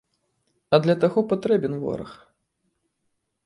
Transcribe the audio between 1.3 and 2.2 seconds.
патрэбен вораг.